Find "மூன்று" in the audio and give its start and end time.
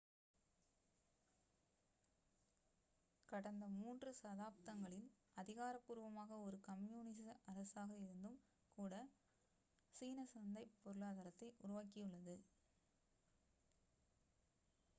3.73-4.11